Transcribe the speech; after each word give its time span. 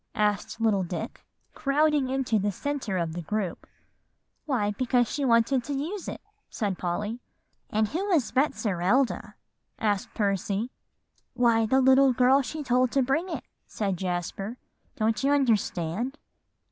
asked 0.15 0.59
little 0.59 0.81
Dick, 0.81 1.23
crowding 1.53 2.09
into 2.09 2.39
the 2.39 2.51
centre 2.51 2.97
of 2.97 3.13
the 3.13 3.21
group. 3.21 3.67
"Why, 4.47 4.71
because 4.71 5.07
she 5.07 5.23
wanted 5.23 5.63
to 5.65 5.75
use 5.77 6.07
it," 6.07 6.21
said 6.49 6.79
Polly. 6.79 7.19
"And 7.69 7.87
who 7.89 8.07
was 8.07 8.31
Betserilda?" 8.31 9.35
asked 9.77 10.11
Percy. 10.15 10.71
"Why, 11.35 11.67
the 11.67 12.13
girl 12.17 12.41
she 12.41 12.63
told 12.63 12.89
to 12.93 13.03
bring 13.03 13.29
it," 13.29 13.43
said 13.67 13.95
Jasper; 13.97 14.57
"don't 14.95 15.23
you 15.23 15.33
understand?" 15.33 16.17